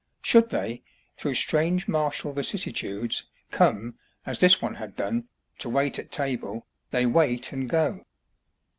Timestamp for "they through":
0.49-1.35